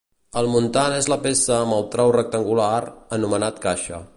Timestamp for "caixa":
3.69-4.03